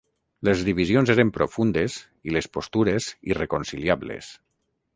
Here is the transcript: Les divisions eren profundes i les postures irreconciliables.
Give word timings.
Les 0.47 0.61
divisions 0.69 1.11
eren 1.13 1.31
profundes 1.35 1.97
i 2.29 2.35
les 2.37 2.49
postures 2.57 3.11
irreconciliables. 3.33 4.35